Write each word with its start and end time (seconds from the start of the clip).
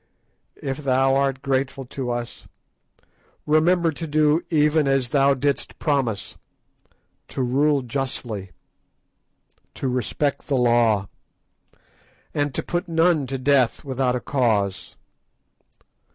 If 0.55 0.77
thou 0.79 1.13
art 1.15 1.43
grateful 1.43 1.85
to 1.85 2.09
us, 2.09 2.47
remember 3.45 3.91
to 3.91 4.07
do 4.07 4.41
even 4.49 4.87
as 4.87 5.09
thou 5.09 5.35
didst 5.35 5.77
promise: 5.77 6.39
to 7.27 7.43
rule 7.43 7.83
justly, 7.83 8.49
to 9.75 9.87
respect 9.87 10.47
the 10.47 10.57
law, 10.57 11.07
and 12.33 12.51
to 12.55 12.63
put 12.63 12.87
none 12.87 13.27
to 13.27 13.37
death 13.37 13.85
without 13.85 14.15
a 14.15 14.19
cause. 14.19 14.95